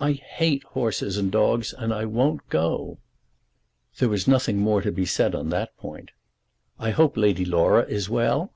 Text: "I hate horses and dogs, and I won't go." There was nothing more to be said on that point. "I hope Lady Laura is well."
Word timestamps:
"I 0.00 0.14
hate 0.14 0.64
horses 0.64 1.16
and 1.16 1.30
dogs, 1.30 1.72
and 1.72 1.94
I 1.94 2.04
won't 2.04 2.40
go." 2.48 2.98
There 4.00 4.08
was 4.08 4.26
nothing 4.26 4.58
more 4.58 4.82
to 4.82 4.90
be 4.90 5.06
said 5.06 5.32
on 5.32 5.50
that 5.50 5.76
point. 5.76 6.10
"I 6.80 6.90
hope 6.90 7.16
Lady 7.16 7.44
Laura 7.44 7.84
is 7.86 8.10
well." 8.10 8.52